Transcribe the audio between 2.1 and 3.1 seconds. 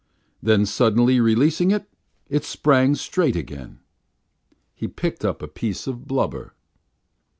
it sprang